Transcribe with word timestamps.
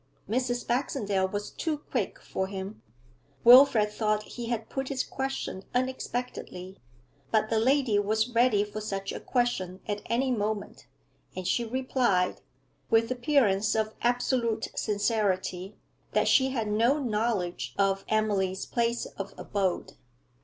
Mrs. 0.27 0.65
Baxendale 0.65 1.27
was 1.27 1.51
too 1.51 1.77
quick 1.91 2.19
for 2.19 2.47
him; 2.47 2.81
Wilfrid 3.43 3.91
thought 3.91 4.23
he 4.23 4.47
had 4.47 4.67
put 4.67 4.89
his 4.89 5.03
question 5.03 5.63
unexpectedly, 5.75 6.79
but 7.29 7.51
the 7.51 7.59
lady 7.59 7.99
was 7.99 8.29
ready 8.33 8.63
for 8.63 8.81
such 8.81 9.11
a 9.11 9.19
question 9.19 9.79
at 9.87 10.01
any 10.07 10.31
moment, 10.31 10.87
and 11.35 11.47
she 11.47 11.63
replied, 11.63 12.41
with 12.89 13.11
appearance 13.11 13.75
of 13.75 13.93
absolute 14.01 14.69
sincerity, 14.75 15.75
that 16.13 16.27
she 16.27 16.49
had 16.49 16.67
no 16.67 16.97
knowledge 16.97 17.75
of 17.77 18.03
Emily's 18.07 18.65
place 18.65 19.05
of 19.05 19.35
abode. 19.37 19.93